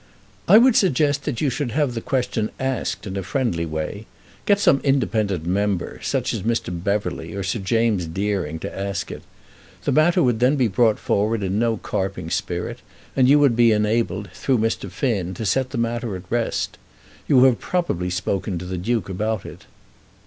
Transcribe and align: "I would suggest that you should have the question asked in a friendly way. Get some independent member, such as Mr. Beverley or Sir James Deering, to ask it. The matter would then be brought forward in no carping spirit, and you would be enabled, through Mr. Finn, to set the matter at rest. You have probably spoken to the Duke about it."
"I 0.47 0.57
would 0.57 0.75
suggest 0.75 1.25
that 1.25 1.41
you 1.41 1.51
should 1.51 1.73
have 1.73 1.93
the 1.93 2.01
question 2.01 2.49
asked 2.59 3.05
in 3.05 3.15
a 3.17 3.21
friendly 3.21 3.67
way. 3.67 4.07
Get 4.47 4.57
some 4.57 4.81
independent 4.83 5.45
member, 5.45 5.99
such 6.01 6.33
as 6.33 6.41
Mr. 6.41 6.69
Beverley 6.75 7.35
or 7.35 7.43
Sir 7.43 7.59
James 7.59 8.07
Deering, 8.07 8.57
to 8.61 8.75
ask 8.75 9.11
it. 9.11 9.21
The 9.83 9.91
matter 9.91 10.23
would 10.23 10.39
then 10.39 10.55
be 10.55 10.67
brought 10.67 10.97
forward 10.97 11.43
in 11.43 11.59
no 11.59 11.77
carping 11.77 12.31
spirit, 12.31 12.79
and 13.15 13.29
you 13.29 13.37
would 13.37 13.55
be 13.55 13.71
enabled, 13.71 14.31
through 14.33 14.57
Mr. 14.57 14.89
Finn, 14.89 15.35
to 15.35 15.45
set 15.45 15.69
the 15.69 15.77
matter 15.77 16.15
at 16.15 16.23
rest. 16.31 16.79
You 17.27 17.43
have 17.43 17.59
probably 17.59 18.09
spoken 18.09 18.57
to 18.57 18.65
the 18.65 18.79
Duke 18.79 19.07
about 19.07 19.45
it." 19.45 19.65